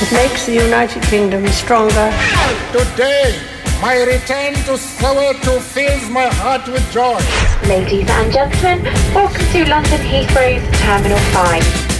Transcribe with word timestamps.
It 0.00 0.10
makes 0.12 0.46
the 0.46 0.54
United 0.56 1.02
Kingdom 1.12 1.46
stronger. 1.48 2.08
Today, 2.72 3.36
my 3.82 4.00
return 4.08 4.54
to 4.64 4.80
Soweto 4.80 5.60
fills 5.60 6.08
my 6.08 6.24
heart 6.40 6.64
with 6.68 6.80
joy. 6.90 7.20
Ladies 7.68 8.08
and 8.08 8.32
gentlemen, 8.32 8.80
welcome 9.12 9.44
to 9.52 9.60
London 9.68 10.00
Heathrow's 10.00 10.64
Terminal 10.80 11.20
5. 11.36 11.90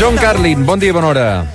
John 0.00 0.16
Carlin, 0.16 0.64
bon 0.64 0.80
dia 0.80 0.88
i 0.88 0.92
bona 0.92 1.06
hora. 1.12 1.46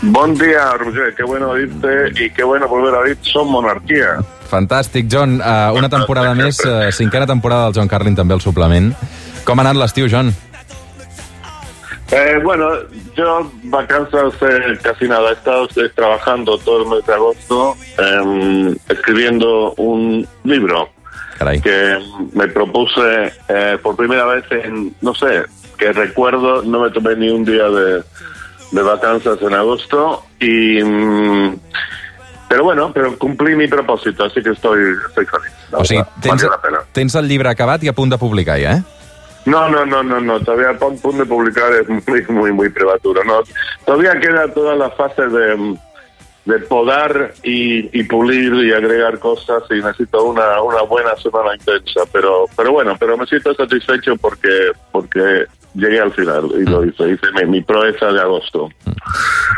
Bon 0.00 0.34
día, 0.34 0.72
Roger. 0.80 1.14
Qué 1.14 1.24
bueno 1.24 1.50
oírte 1.50 2.24
y 2.24 2.30
qué 2.30 2.42
bueno 2.42 2.68
volver 2.68 2.94
a 2.94 2.98
oír 3.00 3.18
Son 3.20 3.48
Monarquía. 3.52 4.24
Fantàstic, 4.48 5.12
John. 5.12 5.42
Uh, 5.44 5.76
una 5.76 5.90
temporada 5.90 6.34
més, 6.34 6.58
uh, 6.64 6.88
cinquena 6.90 7.26
temporada 7.26 7.68
del 7.68 7.74
John 7.76 7.88
Carlin 7.88 8.16
també 8.16 8.32
al 8.32 8.40
suplement. 8.40 8.94
Com 9.44 9.58
ha 9.58 9.68
anat 9.68 9.76
l'estiu, 9.76 10.08
John? 10.08 10.32
Eh, 12.12 12.40
bueno, 12.42 12.70
yo 13.16 13.50
vacanzas 13.64 14.34
eh, 14.42 14.78
casi 14.82 15.06
nada. 15.06 15.30
He 15.30 15.34
estado 15.34 15.68
eh, 15.76 15.90
trabajando 15.94 16.58
todo 16.58 16.82
el 16.82 16.88
mes 16.88 17.06
de 17.06 17.14
agosto 17.14 17.76
eh, 17.98 18.76
escribiendo 18.88 19.72
un 19.74 20.26
libro 20.44 20.88
que 21.62 21.98
me 22.34 22.48
propuse 22.48 23.32
eh, 23.48 23.78
por 23.82 23.96
primera 23.96 24.26
vez 24.26 24.44
en, 24.50 24.94
no 25.00 25.14
sé, 25.14 25.44
que 25.78 25.92
recuerdo, 25.92 26.62
no 26.62 26.80
me 26.80 26.90
tomé 26.90 27.16
ni 27.16 27.30
un 27.30 27.44
día 27.44 27.68
de, 27.68 28.02
de 28.72 28.82
vacanzas 28.82 29.40
en 29.40 29.54
agosto 29.54 30.24
y... 30.38 30.82
mm, 30.82 31.56
pero 32.50 32.64
bueno, 32.64 32.90
pero 32.92 33.16
cumplí 33.16 33.54
mi 33.54 33.68
propósito, 33.68 34.24
así 34.24 34.42
que 34.42 34.50
estoy, 34.50 34.80
estoy 35.08 35.24
feliz. 35.24 35.52
O 35.70 35.84
sigui, 35.84 36.02
tens, 36.20 36.42
valió 36.42 36.50
la 36.50 36.60
pena. 36.60 36.78
tens 36.92 37.14
el 37.14 37.28
llibre 37.28 37.48
acabat 37.48 37.84
i 37.84 37.88
a 37.88 37.92
punt 37.94 38.10
de 38.10 38.18
publicar 38.18 38.58
ja, 38.58 38.72
eh? 38.72 38.82
No, 39.46 39.68
no, 39.68 39.86
no, 39.86 40.02
no, 40.02 40.20
no, 40.20 40.40
todavía 40.40 40.78
punto 40.78 41.12
de 41.12 41.24
publicar 41.24 41.72
es 41.72 41.88
muy, 41.88 42.22
muy, 42.28 42.52
muy 42.52 42.68
prematuro. 42.68 43.24
No, 43.24 43.40
todavía 43.84 44.18
queda 44.20 44.52
toda 44.52 44.76
la 44.76 44.90
fase 44.90 45.26
de, 45.28 45.76
de 46.44 46.58
podar 46.60 47.32
y, 47.42 47.98
y 47.98 48.02
pulir 48.04 48.52
y 48.64 48.72
agregar 48.72 49.18
cosas 49.18 49.62
y 49.70 49.74
necesito 49.74 50.24
una, 50.24 50.62
una 50.62 50.82
buena 50.82 51.16
semana 51.16 51.54
intensa, 51.54 52.02
pero, 52.12 52.46
pero 52.56 52.72
bueno, 52.72 52.96
pero 52.98 53.16
me 53.16 53.26
siento 53.26 53.54
satisfecho 53.54 54.16
porque, 54.16 54.72
porque 54.92 55.46
llegué 55.74 56.00
al 56.00 56.12
final 56.12 56.50
y 56.58 56.64
lo 56.64 56.84
hice, 56.84 57.10
hice 57.10 57.26
mi, 57.34 57.50
mi 57.50 57.62
proeza 57.62 58.06
de 58.06 58.20
agosto. 58.20 58.68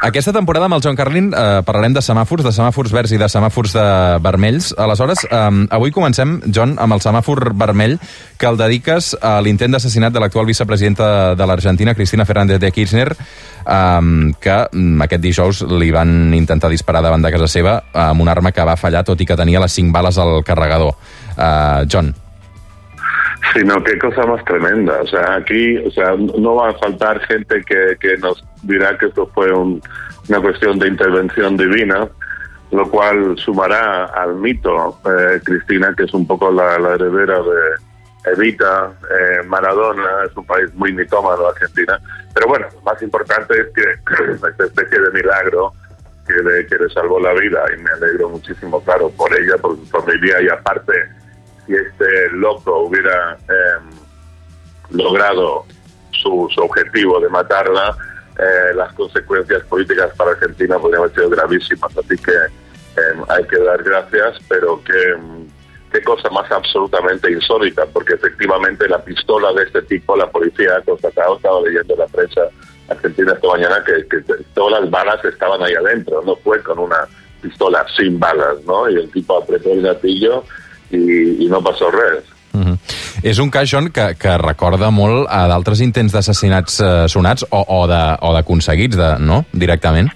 Aquesta 0.02 0.32
temporada 0.32 0.66
amb 0.66 0.76
el 0.76 0.82
John 0.82 0.96
Carlin 0.96 1.30
eh, 1.30 1.62
parlarem 1.66 1.94
de 1.94 2.02
semàfors, 2.02 2.44
de 2.44 2.52
semàfors 2.54 2.92
verds 2.92 3.12
i 3.14 3.20
de 3.20 3.28
semàfors 3.30 3.74
de 3.76 3.84
vermells. 4.24 4.72
Aleshores, 4.78 5.24
eh, 5.24 5.66
avui 5.70 5.92
comencem, 5.94 6.40
John, 6.52 6.74
amb 6.82 6.96
el 6.96 7.02
semàfor 7.04 7.52
vermell 7.58 7.98
que 8.38 8.50
el 8.50 8.58
dediques 8.58 9.12
a 9.22 9.36
l'intent 9.44 9.72
d'assassinat 9.72 10.12
de 10.12 10.22
l'actual 10.22 10.48
vicepresidenta 10.48 11.36
de 11.38 11.46
l'Argentina, 11.46 11.94
Cristina 11.94 12.26
Fernández 12.26 12.60
de 12.60 12.72
Kirchner, 12.72 13.08
eh, 13.12 14.34
que 14.40 14.58
mm, 14.72 15.06
aquest 15.06 15.22
dijous 15.22 15.62
li 15.70 15.92
van 15.94 16.34
intentar 16.34 16.70
disparar 16.72 17.04
davant 17.04 17.22
de 17.22 17.32
casa 17.32 17.48
seva 17.48 17.78
amb 17.92 18.26
una 18.26 18.34
arma 18.34 18.52
que 18.52 18.66
va 18.66 18.76
fallar, 18.76 19.04
tot 19.04 19.20
i 19.20 19.28
que 19.28 19.38
tenia 19.38 19.62
les 19.62 19.72
cinc 19.72 19.94
bales 19.94 20.18
al 20.18 20.42
carregador. 20.44 20.96
Eh, 21.36 21.86
John, 21.88 22.12
Sino 23.54 23.82
qué 23.82 23.98
cosa 23.98 24.24
más 24.24 24.44
tremenda. 24.44 25.00
O 25.02 25.06
sea, 25.06 25.34
aquí, 25.36 25.76
o 25.78 25.90
sea, 25.90 26.14
no 26.16 26.54
va 26.56 26.70
a 26.70 26.74
faltar 26.74 27.20
gente 27.26 27.62
que, 27.64 27.96
que 28.00 28.16
nos 28.18 28.42
dirá 28.62 28.96
que 28.96 29.06
esto 29.06 29.26
fue 29.34 29.52
un- 29.52 29.82
una 30.28 30.40
cuestión 30.40 30.78
de 30.78 30.88
intervención 30.88 31.56
divina, 31.56 32.08
lo 32.70 32.88
cual 32.90 33.36
sumará 33.36 34.04
al 34.06 34.36
mito, 34.36 34.98
eh, 35.04 35.40
Cristina, 35.44 35.92
que 35.96 36.04
es 36.04 36.14
un 36.14 36.26
poco 36.26 36.50
la, 36.50 36.78
la 36.78 36.94
heredera 36.94 37.38
de 37.42 38.32
Evita, 38.32 38.92
eh, 39.10 39.42
Maradona, 39.46 40.24
es 40.30 40.36
un 40.36 40.46
país 40.46 40.72
muy 40.74 40.92
mitómano, 40.92 41.48
Argentina. 41.48 41.98
Pero 42.32 42.46
bueno, 42.46 42.66
lo 42.72 42.80
más 42.82 43.02
importante 43.02 43.54
es 43.60 43.66
que 43.74 44.32
esta 44.46 44.64
especie 44.64 45.00
de 45.00 45.10
milagro 45.10 45.72
que 46.26 46.34
le, 46.34 46.64
que 46.68 46.76
le 46.76 46.88
salvó 46.90 47.18
la 47.18 47.32
vida 47.32 47.64
y 47.76 47.82
me 47.82 47.90
alegro 47.90 48.28
muchísimo, 48.30 48.80
claro, 48.84 49.10
por 49.10 49.28
ella, 49.36 49.56
por 49.60 49.76
su 49.76 49.84
familia 49.86 50.40
y 50.40 50.48
aparte 50.48 50.92
este 51.74 52.30
loco 52.32 52.84
hubiera 52.84 53.36
eh, 53.48 53.96
logrado 54.90 55.64
su, 56.10 56.48
su 56.54 56.60
objetivo 56.60 57.20
de 57.20 57.28
matarla, 57.28 57.96
eh, 58.38 58.74
las 58.74 58.92
consecuencias 58.94 59.62
políticas 59.64 60.14
para 60.16 60.32
Argentina 60.32 60.78
podrían 60.78 61.02
haber 61.02 61.14
sido 61.14 61.30
gravísimas. 61.30 61.96
Así 61.96 62.16
que 62.16 62.32
eh, 62.32 63.22
hay 63.28 63.44
que 63.44 63.58
dar 63.58 63.82
gracias, 63.82 64.38
pero 64.48 64.82
que 64.84 65.16
mm, 65.16 65.46
qué 65.92 66.02
cosa 66.02 66.30
más 66.30 66.50
absolutamente 66.50 67.30
insólita, 67.30 67.86
porque 67.86 68.14
efectivamente 68.14 68.88
la 68.88 69.02
pistola 69.02 69.52
de 69.52 69.64
este 69.64 69.82
tipo, 69.82 70.16
la 70.16 70.30
policía 70.30 70.76
ha 70.76 70.82
constatado, 70.82 71.36
estaba 71.36 71.60
leyendo 71.60 71.94
en 71.94 72.00
la 72.00 72.06
prensa 72.06 72.40
argentina 72.88 73.32
esta 73.32 73.48
mañana, 73.48 73.84
que 73.84 74.20
todas 74.54 74.80
las 74.80 74.90
balas 74.90 75.24
estaban 75.24 75.62
ahí 75.62 75.74
adentro, 75.74 76.22
no 76.24 76.36
fue 76.36 76.62
con 76.62 76.78
una 76.78 77.06
pistola 77.42 77.84
sin 77.96 78.18
balas, 78.18 78.62
¿no? 78.64 78.88
Y 78.88 78.96
el 78.96 79.10
tipo 79.10 79.36
apretó 79.36 79.72
el 79.72 79.82
gatillo 79.82 80.44
i, 80.92 81.44
i 81.44 81.48
no 81.48 81.62
passó 81.62 81.90
res. 81.90 82.24
Uh 82.54 82.60
-huh. 82.60 82.78
És 83.22 83.38
un 83.38 83.50
cas, 83.50 83.70
John, 83.70 83.88
que, 83.90 84.14
que 84.18 84.36
recorda 84.38 84.90
molt 84.90 85.26
a 85.30 85.46
d'altres 85.48 85.80
intents 85.80 86.12
d'assassinats 86.12 86.80
eh, 86.80 87.08
sonats 87.08 87.46
o, 87.50 87.64
o 87.68 87.86
de- 87.86 88.16
o 88.20 88.32
d'aconseguits, 88.34 88.96
de, 88.96 89.16
no?, 89.18 89.44
directament. 89.52 90.10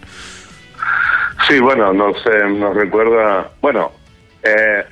Sí, 1.49 1.61
bueno, 1.61 1.93
no 1.93 2.13
sé, 2.25 2.49
nos 2.59 2.75
recuerda... 2.75 3.51
Bueno, 3.63 3.93
eh, 4.43 4.85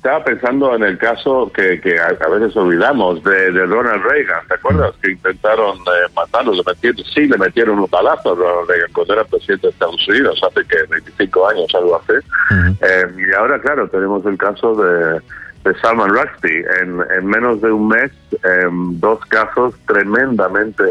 estaba 0.00 0.24
pensando 0.24 0.74
en 0.74 0.82
el 0.82 0.96
caso 0.96 1.52
que, 1.54 1.78
que 1.78 2.00
a, 2.00 2.06
a 2.06 2.28
veces 2.30 2.56
olvidamos 2.56 3.22
de, 3.22 3.52
de 3.52 3.66
Ronald 3.66 4.02
Reagan, 4.02 4.46
¿te 4.48 4.54
acuerdas? 4.54 4.94
Que 5.02 5.10
intentaron 5.10 5.76
eh, 5.76 6.10
matarlo, 6.16 6.54
le 6.54 6.62
metieron, 6.66 7.04
sí, 7.04 7.26
le 7.26 7.36
metieron 7.36 7.78
un 7.78 7.90
balazo 7.90 8.32
a 8.32 8.34
Ronald 8.34 8.70
Reagan 8.70 8.92
cuando 8.94 9.12
era 9.12 9.24
presidente 9.24 9.66
de 9.66 9.72
Estados 9.74 10.08
Unidos, 10.08 10.40
hace 10.42 10.66
que 10.66 10.84
25 10.88 11.48
años, 11.50 11.66
algo 11.74 11.96
así. 12.00 12.14
Eh, 12.80 13.06
y 13.28 13.34
ahora, 13.34 13.60
claro, 13.60 13.88
tenemos 13.88 14.24
el 14.24 14.38
caso 14.38 14.74
de, 14.74 15.20
de 15.64 15.80
Salman 15.82 16.08
Rushdie. 16.08 16.64
En, 16.80 16.98
en 17.18 17.26
menos 17.26 17.60
de 17.60 17.70
un 17.70 17.88
mes, 17.88 18.10
em, 18.42 18.98
dos 19.00 19.20
casos 19.26 19.74
tremendamente 19.86 20.82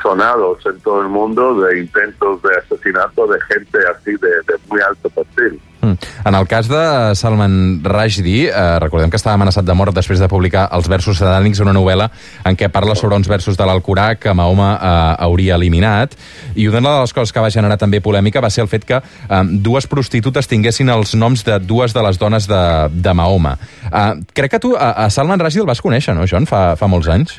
sonados 0.00 0.64
en 0.64 0.78
todo 0.82 1.02
el 1.02 1.08
mundo 1.08 1.60
de 1.60 1.80
intentos 1.80 2.40
de 2.42 2.56
asesinato 2.56 3.26
de 3.26 3.40
gente 3.42 3.78
así 3.96 4.12
de, 4.12 4.28
de 4.28 4.54
muy 4.68 4.80
alto 4.80 5.10
perfil. 5.10 5.60
Mm. 5.80 5.92
En 6.28 6.34
el 6.34 6.46
cas 6.46 6.66
de 6.68 7.14
Salman 7.16 7.80
Rushdie, 7.82 8.50
eh, 8.50 8.78
recordem 8.82 9.08
que 9.08 9.16
estava 9.16 9.38
amenaçat 9.38 9.64
de 9.64 9.72
mort 9.72 9.94
després 9.96 10.20
de 10.20 10.26
publicar 10.28 10.66
Els 10.76 10.88
versos 10.90 11.16
satànics, 11.22 11.62
una 11.64 11.72
novel·la 11.72 12.10
en 12.44 12.56
què 12.58 12.68
parla 12.74 12.92
sobre 12.98 13.16
uns 13.16 13.30
versos 13.30 13.56
de 13.56 13.64
l'Alcorà 13.64 14.10
que 14.20 14.34
Mahoma 14.36 14.74
eh, 14.76 14.90
hauria 15.24 15.54
eliminat. 15.56 16.18
I 16.54 16.66
una 16.68 16.82
de 16.82 17.00
les 17.00 17.14
coses 17.16 17.32
que 17.32 17.40
va 17.40 17.48
generar 17.54 17.78
també 17.80 18.02
polèmica 18.04 18.42
va 18.44 18.50
ser 18.52 18.66
el 18.66 18.68
fet 18.68 18.84
que 18.84 18.98
eh, 19.00 19.42
dues 19.64 19.86
prostitutes 19.88 20.50
tinguessin 20.50 20.90
els 20.92 21.14
noms 21.16 21.46
de 21.48 21.56
dues 21.64 21.94
de 21.96 22.02
les 22.04 22.18
dones 22.20 22.48
de, 22.50 22.62
de 22.92 23.14
Mahoma. 23.14 23.56
Eh, 23.88 24.12
crec 24.34 24.50
que 24.58 24.60
tu 24.66 24.74
a, 24.76 24.90
a 25.06 25.10
Salman 25.10 25.40
Rushdie 25.40 25.64
el 25.64 25.70
vas 25.70 25.80
conèixer, 25.80 26.12
no, 26.18 26.28
John, 26.28 26.44
fa, 26.50 26.74
fa 26.76 26.90
molts 26.92 27.08
anys? 27.08 27.38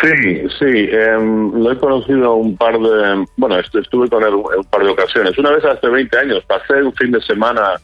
Sí, 0.00 0.44
sí, 0.58 0.74
em, 0.92 1.52
lo 1.60 1.72
he 1.72 1.78
conocido 1.78 2.34
un 2.36 2.54
par 2.56 2.74
de... 2.78 3.24
Bueno, 3.36 3.58
est- 3.58 3.74
estuve 3.76 4.08
con 4.08 4.22
él 4.24 4.34
un 4.34 4.64
par 4.70 4.82
de 4.82 4.90
ocasiones. 4.90 5.36
Una 5.38 5.50
vez 5.52 5.64
hace 5.64 5.88
20 5.88 6.18
años 6.18 6.44
pasé 6.48 6.82
un 6.82 6.92
fin 6.94 7.10
de 7.12 7.20
semana 7.20 7.74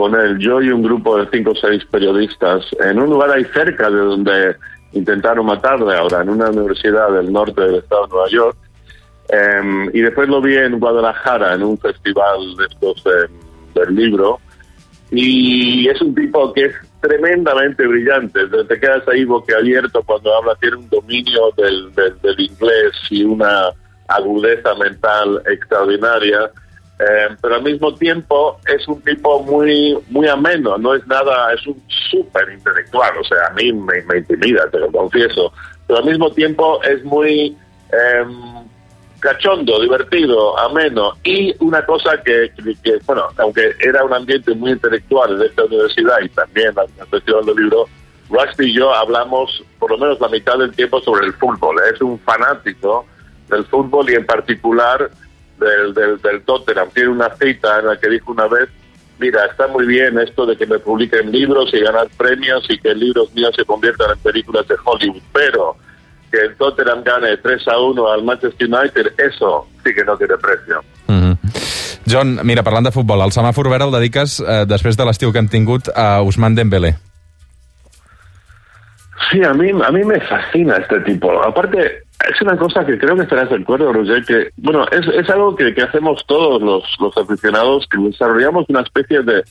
con 0.00 0.14
él, 0.14 0.38
yo 0.38 0.62
y 0.62 0.70
un 0.70 0.82
grupo 0.82 1.18
de 1.18 1.28
cinco 1.30 1.50
o 1.50 1.54
seis 1.54 1.84
periodistas, 1.90 2.64
en 2.80 2.98
un 2.98 3.10
lugar 3.10 3.30
ahí 3.30 3.44
cerca 3.52 3.90
de 3.90 3.98
donde 3.98 4.56
intentaron 4.92 5.44
matarle 5.44 5.94
ahora, 5.94 6.22
en 6.22 6.30
una 6.30 6.48
universidad 6.48 7.10
del 7.12 7.30
norte 7.30 7.60
del 7.60 7.74
estado 7.76 8.06
de 8.06 8.08
Nueva 8.08 8.28
York. 8.30 8.56
Em, 9.28 9.90
y 9.92 10.00
después 10.00 10.26
lo 10.28 10.40
vi 10.40 10.56
en 10.56 10.80
Guadalajara, 10.80 11.54
en 11.54 11.62
un 11.62 11.78
festival 11.78 12.56
de 12.56 12.64
estos 12.64 13.04
em, 13.06 13.30
del 13.74 13.94
libro. 13.94 14.40
Y 15.12 15.86
es 15.88 16.00
un 16.00 16.14
tipo 16.14 16.52
que 16.54 16.64
es 16.66 16.74
tremendamente 17.00 17.86
brillante. 17.86 18.40
Te- 18.68 18.80
quedas 18.80 19.06
ahí 19.08 19.24
boquiabierto 19.24 20.02
cuando 20.02 20.34
habla, 20.36 20.54
tiene 20.60 20.76
un 20.76 20.88
dominio 20.88 21.50
del, 21.56 21.92
del, 21.94 22.20
del 22.22 22.40
inglés 22.40 22.92
y 23.10 23.22
una 23.24 23.66
agudeza 24.08 24.74
mental 24.76 25.42
extraordinaria. 25.46 26.50
Eh, 27.02 27.28
pero 27.40 27.54
al 27.54 27.62
mismo 27.62 27.94
tiempo 27.94 28.58
es 28.66 28.86
un 28.86 29.00
tipo 29.00 29.42
muy 29.42 29.96
muy 30.10 30.28
ameno, 30.28 30.76
no 30.76 30.94
es 30.94 31.06
nada, 31.06 31.50
es 31.54 31.66
un 31.66 31.80
súper 32.10 32.50
intelectual, 32.52 33.16
o 33.18 33.24
sea, 33.24 33.46
a 33.48 33.54
mí 33.54 33.72
me, 33.72 34.02
me 34.02 34.18
intimida, 34.18 34.68
te 34.70 34.78
lo 34.80 34.92
confieso, 34.92 35.50
pero 35.86 36.00
al 36.00 36.04
mismo 36.04 36.30
tiempo 36.32 36.82
es 36.82 37.02
muy 37.04 37.56
em, 37.90 38.64
cachondo, 39.20 39.80
divertido, 39.80 40.58
ameno. 40.58 41.12
Y 41.24 41.54
una 41.64 41.84
cosa 41.86 42.20
que, 42.22 42.50
que- 42.84 42.98
bueno, 43.06 43.28
aunque 43.38 43.72
era 43.80 44.04
un 44.04 44.12
ambiente 44.12 44.54
muy 44.54 44.72
intelectual 44.72 45.36
en 45.40 45.42
esta 45.48 45.64
universidad 45.64 46.20
y 46.22 46.28
también 46.30 46.72
el 47.00 47.06
Festival 47.06 47.46
del 47.46 47.56
Libro, 47.56 47.86
Rusty 48.28 48.64
y 48.66 48.74
yo 48.74 48.94
hablamos 48.94 49.64
por 49.78 49.90
lo 49.90 49.98
menos 49.98 50.20
la 50.20 50.28
mitad 50.28 50.58
del 50.58 50.72
tiempo 50.72 51.00
sobre 51.00 51.26
el 51.26 51.32
fútbol. 51.34 51.76
Es 51.92 52.00
un 52.02 52.18
fanático 52.20 53.06
del 53.48 53.64
fútbol 53.64 54.08
y 54.10 54.14
en 54.14 54.26
particular 54.26 55.10
del, 55.60 55.94
del, 55.94 56.20
del 56.20 56.42
Tottenham. 56.42 56.88
Tiene 56.92 57.10
una 57.10 57.30
cita 57.36 57.78
en 57.78 57.86
la 57.86 57.96
que 57.98 58.08
dijo 58.08 58.32
una 58.32 58.48
vez, 58.48 58.68
mira, 59.18 59.44
está 59.44 59.68
muy 59.68 59.86
bien 59.86 60.18
esto 60.18 60.46
de 60.46 60.56
que 60.56 60.66
me 60.66 60.78
publiquen 60.78 61.30
libros 61.30 61.70
y 61.72 61.80
ganar 61.80 62.08
premios 62.16 62.64
y 62.68 62.78
que 62.78 62.94
libros 62.94 63.32
míos 63.34 63.52
se 63.54 63.64
conviertan 63.64 64.10
en 64.12 64.18
películas 64.18 64.66
de 64.66 64.76
Hollywood, 64.84 65.22
pero 65.32 65.76
que 66.32 66.38
el 66.38 66.56
Tottenham 66.56 67.02
gane 67.04 67.36
3 67.36 67.68
a 67.68 67.78
1 67.78 68.12
al 68.12 68.24
Manchester 68.24 68.68
United, 68.68 69.12
eso 69.18 69.68
sí 69.84 69.94
que 69.94 70.04
no 70.04 70.16
tiene 70.16 70.36
precio. 70.36 70.82
Mm 71.06 71.12
-hmm. 71.12 71.38
John, 72.10 72.40
mira, 72.42 72.62
parlant 72.62 72.86
de 72.86 72.92
futbol, 72.92 73.20
el 73.20 73.30
semàfor 73.30 73.68
verd 73.70 73.82
el 73.82 73.92
dediques, 73.92 74.40
eh, 74.40 74.64
després 74.66 74.96
de 74.96 75.04
l'estiu 75.04 75.32
que 75.32 75.38
hem 75.38 75.48
tingut, 75.48 75.88
a 75.94 76.20
Ousmane 76.22 76.56
Dembélé. 76.56 76.96
Sí, 79.30 79.44
a 79.44 79.52
mí, 79.54 79.70
a 79.70 79.90
mí 79.92 80.02
me 80.04 80.18
fascina 80.20 80.76
este 80.76 81.00
tipo. 81.00 81.30
Aparte, 81.42 82.02
es 82.28 82.40
una 82.42 82.56
cosa 82.56 82.84
que 82.84 82.98
creo 82.98 83.16
que 83.16 83.22
estarás 83.22 83.50
de 83.50 83.56
acuerdo, 83.56 83.92
Roger, 83.92 84.24
que, 84.24 84.50
bueno, 84.56 84.86
es, 84.90 85.06
es 85.08 85.28
algo 85.30 85.56
que, 85.56 85.74
que 85.74 85.82
hacemos 85.82 86.24
todos 86.26 86.60
los, 86.62 86.84
los 87.00 87.16
aficionados, 87.16 87.86
que 87.90 87.98
desarrollamos 87.98 88.66
una 88.68 88.82
especie 88.82 89.22
de 89.22 89.42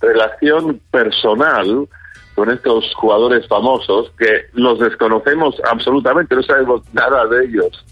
relación 0.00 0.80
personal 0.90 1.88
con 2.34 2.50
estos 2.50 2.94
jugadores 2.94 3.46
famosos 3.48 4.12
que 4.18 4.46
los 4.52 4.78
desconocemos 4.78 5.56
absolutamente, 5.68 6.36
no 6.36 6.42
sabemos 6.42 6.82
nada 6.92 7.26
de 7.26 7.46
ellos, 7.46 7.84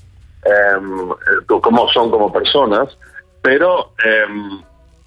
eh, 0.44 1.14
cómo 1.46 1.88
son 1.88 2.10
como 2.10 2.32
personas, 2.32 2.96
pero 3.42 3.92
eh, 4.04 4.60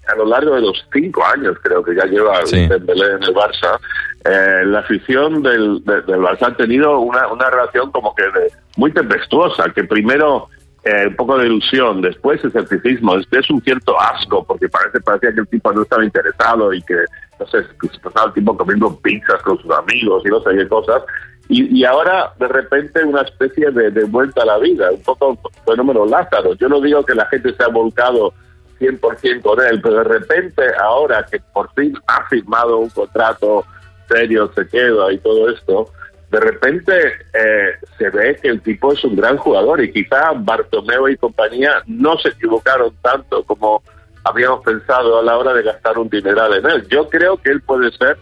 a 0.08 0.16
lo 0.16 0.26
largo 0.26 0.54
de 0.56 0.60
los 0.60 0.84
cinco 0.92 1.24
años 1.24 1.56
creo 1.62 1.82
que 1.82 1.94
ya 1.94 2.04
lleva 2.04 2.44
Sí. 2.44 2.66
Dembélé 2.66 3.12
en 3.12 3.22
el 3.22 3.34
Barça, 3.34 3.78
eh, 4.24 4.62
la 4.66 4.80
afición 4.80 5.42
del, 5.42 5.82
de- 5.84 6.02
del 6.02 6.20
Barça 6.20 6.48
ha 6.48 6.56
tenido 6.56 6.98
una, 7.00 7.26
una 7.28 7.48
relación 7.50 7.90
como 7.90 8.14
que 8.14 8.22
de- 8.24 8.52
muy 8.76 8.92
tempestuosa, 8.92 9.70
que 9.74 9.84
primero 9.84 10.48
eh, 10.84 11.06
un 11.08 11.16
poco 11.16 11.36
de 11.38 11.46
ilusión, 11.46 12.00
después 12.00 12.42
escepticismo, 12.44 13.16
después 13.16 13.48
un 13.50 13.60
cierto 13.62 14.00
asco, 14.00 14.44
porque 14.44 14.68
parece 14.68 15.00
parecía 15.00 15.32
que 15.34 15.40
el 15.40 15.48
tipo 15.48 15.72
no 15.72 15.82
estaba 15.82 16.04
interesado 16.04 16.72
y 16.72 16.80
que, 16.82 16.96
no 17.38 17.46
sé, 17.46 17.58
que 17.80 17.88
se 17.88 17.98
pasaba 17.98 18.26
el 18.28 18.32
tiempo 18.32 18.56
comiendo 18.56 18.96
pizzas 19.00 19.42
con 19.42 19.58
sus 19.60 19.70
amigos 19.72 20.22
y 20.24 20.28
no 20.28 20.40
sé 20.42 20.56
qué 20.56 20.68
cosas. 20.68 21.02
Y, 21.48 21.80
y 21.80 21.84
ahora, 21.84 22.32
de 22.38 22.48
repente, 22.48 23.02
una 23.04 23.22
especie 23.22 23.70
de, 23.72 23.90
de 23.90 24.04
vuelta 24.04 24.42
a 24.42 24.46
la 24.46 24.58
vida, 24.58 24.90
un 24.90 25.02
poco 25.02 25.36
fenómeno 25.66 26.06
Lázaro. 26.06 26.54
Yo 26.54 26.68
no 26.68 26.80
digo 26.80 27.04
que 27.04 27.14
la 27.14 27.26
gente 27.26 27.52
se 27.54 27.62
ha 27.64 27.68
volcado 27.68 28.32
100% 28.78 29.42
con 29.42 29.60
él, 29.60 29.80
pero 29.82 29.96
de 29.96 30.04
repente, 30.04 30.62
ahora 30.80 31.26
que 31.30 31.40
por 31.52 31.70
fin 31.74 31.92
ha 32.06 32.24
firmado 32.28 32.78
un 32.78 32.88
contrato 32.90 33.64
serio, 34.10 34.50
se 34.54 34.66
queda 34.68 35.12
y 35.12 35.18
todo 35.18 35.48
esto, 35.50 35.90
de 36.30 36.40
repente 36.40 36.92
eh, 37.34 37.72
se 37.98 38.10
ve 38.10 38.38
que 38.40 38.48
el 38.48 38.60
tipo 38.60 38.92
es 38.92 39.02
un 39.04 39.16
gran 39.16 39.36
jugador 39.36 39.82
y 39.82 39.92
quizá 39.92 40.32
Bartomeu 40.36 41.08
y 41.08 41.16
compañía 41.16 41.82
no 41.86 42.16
se 42.18 42.28
equivocaron 42.28 42.94
tanto 43.02 43.42
como 43.44 43.82
habíamos 44.24 44.64
pensado 44.64 45.18
a 45.18 45.22
la 45.22 45.36
hora 45.36 45.52
de 45.54 45.62
gastar 45.62 45.98
un 45.98 46.08
dineral 46.08 46.54
en 46.54 46.70
él. 46.70 46.86
Yo 46.88 47.08
creo 47.08 47.36
que 47.36 47.50
él 47.50 47.62
puede 47.62 47.90
ser 47.92 48.16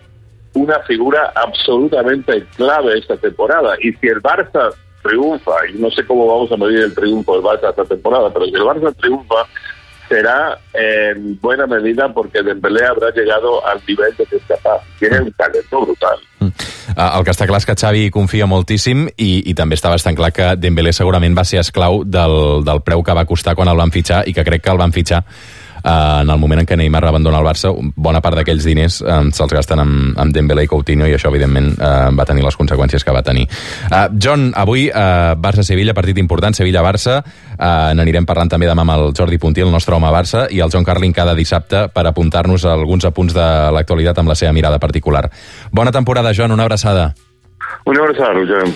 una 0.55 0.79
figura 0.81 1.33
absolutamente 1.35 2.47
clave 2.57 2.99
esta 2.99 3.17
temporada. 3.17 3.77
Y 3.81 3.93
si 3.95 4.09
el 4.09 4.23
Barça 4.23 4.73
triunfa, 5.03 5.67
y 5.69 5.79
no 5.79 5.91
sé 5.91 6.05
cómo 6.07 6.27
vamos 6.27 6.51
a 6.51 6.57
medir 6.57 6.85
el 6.85 6.95
triunfo 6.95 7.35
del 7.35 7.43
Barça 7.43 7.71
esta 7.71 7.85
temporada, 7.85 8.33
pero 8.33 8.47
si 8.47 8.55
el 8.55 8.63
Barça 8.63 8.95
triunfa, 8.97 9.47
será 10.09 10.59
en 10.73 11.39
buena 11.41 11.67
medida 11.67 12.13
porque 12.13 12.43
Dembélé 12.43 12.87
habrá 12.87 13.11
llegado 13.11 13.65
al 13.67 13.81
nivel 13.87 14.15
de 14.17 14.27
que 14.27 14.37
es 14.37 14.43
capaz. 14.49 14.83
Tiene 14.99 15.21
un 15.21 15.33
talento 15.33 15.81
brutal. 15.83 16.19
Uh, 16.41 17.19
el 17.19 17.25
que 17.27 17.31
està 17.35 17.47
clar 17.47 17.61
és 17.61 17.67
que 17.69 17.77
Xavi 17.79 18.09
confia 18.11 18.47
moltíssim 18.51 19.05
i, 19.15 19.29
i 19.51 19.55
també 19.55 19.77
està 19.79 19.91
bastant 19.93 20.17
clar 20.19 20.33
que 20.35 20.49
Dembélé 20.59 20.95
segurament 20.97 21.37
va 21.37 21.45
ser 21.47 21.61
esclau 21.61 22.03
del, 22.03 22.65
del 22.67 22.83
preu 22.87 23.05
que 23.07 23.15
va 23.15 23.27
costar 23.29 23.55
quan 23.59 23.71
el 23.71 23.79
van 23.79 23.93
fitxar 23.95 24.25
i 24.27 24.35
que 24.35 24.47
crec 24.47 24.65
que 24.65 24.73
el 24.73 24.81
van 24.81 24.95
fitxar 24.97 25.23
uh, 25.83 26.21
en 26.23 26.31
el 26.31 26.41
moment 26.41 26.63
en 26.63 26.69
què 26.69 26.77
Neymar 26.79 27.03
va 27.05 27.13
abandonar 27.15 27.41
el 27.43 27.49
Barça, 27.49 27.73
bona 27.97 28.23
part 28.25 28.39
d'aquells 28.39 28.67
diners 28.67 29.01
um, 29.03 29.31
se'ls 29.35 29.55
gasten 29.55 29.83
amb, 29.83 30.19
amb 30.19 30.35
Dembélé 30.35 30.67
i 30.67 30.71
Coutinho 30.71 31.09
i 31.09 31.15
això, 31.17 31.33
evidentment, 31.33 31.73
uh, 31.77 32.09
va 32.17 32.27
tenir 32.29 32.45
les 32.47 32.59
conseqüències 32.59 33.05
que 33.05 33.15
va 33.15 33.23
tenir. 33.27 33.47
Uh, 33.91 34.07
John, 34.19 34.51
avui 34.57 34.89
uh, 34.89 35.35
Barça-Sevilla, 35.39 35.97
partit 35.97 36.19
important, 36.21 36.57
Sevilla-Barça, 36.57 37.21
uh, 37.23 37.95
n'anirem 37.99 38.27
parlant 38.29 38.53
també 38.53 38.71
demà 38.71 38.87
amb 38.87 38.97
el 38.97 39.15
Jordi 39.17 39.41
Puntí, 39.43 39.65
el 39.65 39.73
nostre 39.75 39.97
home 39.97 40.13
Barça, 40.15 40.47
i 40.51 40.63
el 40.65 40.73
John 40.75 40.87
Carlin 40.87 41.15
cada 41.17 41.37
dissabte 41.39 41.87
per 41.95 42.07
apuntar-nos 42.09 42.67
a 42.67 42.75
alguns 42.77 43.09
apunts 43.09 43.37
de 43.37 43.49
l'actualitat 43.75 44.21
amb 44.23 44.33
la 44.33 44.39
seva 44.39 44.53
mirada 44.57 44.79
particular. 44.83 45.27
Bona 45.73 45.95
temporada, 45.95 46.35
John, 46.35 46.53
una 46.53 46.69
abraçada. 46.69 47.13
Una 47.85 48.01
abraçada, 48.05 48.35
Roger. 48.35 48.69